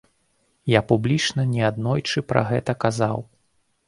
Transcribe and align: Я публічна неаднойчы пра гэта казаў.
Я 0.71 0.79
публічна 0.91 1.45
неаднойчы 1.51 2.23
пра 2.31 2.41
гэта 2.53 2.71
казаў. 2.85 3.23